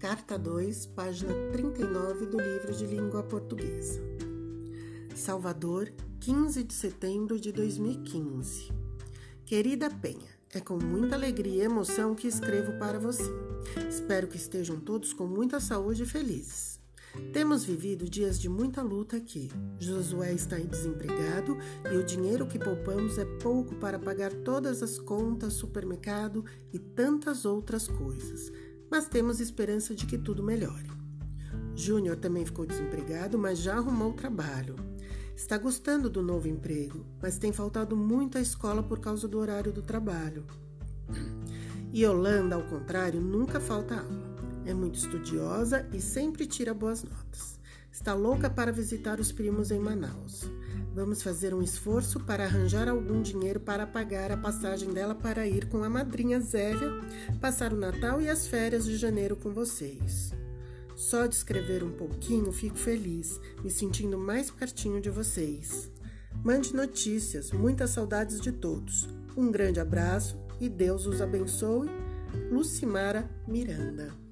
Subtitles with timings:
[0.00, 4.00] Carta 2, página 39 do livro de língua portuguesa.
[5.14, 8.72] Salvador, 15 de setembro de 2015.
[9.44, 13.30] Querida Penha, é com muita alegria e emoção que escrevo para você.
[13.90, 16.80] Espero que estejam todos com muita saúde e felizes.
[17.34, 19.50] Temos vivido dias de muita luta aqui.
[19.78, 21.58] Josué está desempregado
[21.92, 27.44] e o dinheiro que poupamos é pouco para pagar todas as contas, supermercado e tantas
[27.44, 28.50] outras coisas
[28.90, 30.90] mas temos esperança de que tudo melhore.
[31.74, 34.76] Júnior também ficou desempregado, mas já arrumou trabalho.
[35.34, 39.72] Está gostando do novo emprego, mas tem faltado muito à escola por causa do horário
[39.72, 40.44] do trabalho.
[41.92, 44.30] E Yolanda, ao contrário, nunca falta aula.
[44.64, 47.58] É muito estudiosa e sempre tira boas notas.
[47.90, 50.48] Está louca para visitar os primos em Manaus.
[50.94, 55.68] Vamos fazer um esforço para arranjar algum dinheiro para pagar a passagem dela para ir
[55.68, 57.00] com a madrinha Zélia
[57.40, 60.32] passar o Natal e as férias de janeiro com vocês.
[60.96, 65.90] Só de escrever um pouquinho fico feliz, me sentindo mais pertinho de vocês.
[66.44, 69.08] Mande notícias, muitas saudades de todos.
[69.36, 71.88] Um grande abraço e Deus os abençoe.
[72.50, 74.29] Lucimara Miranda